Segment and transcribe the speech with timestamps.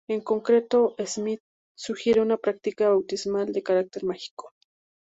[0.09, 1.41] En concreto, Smith
[1.77, 4.49] sugiere una práctica bautismal de carácter mágico.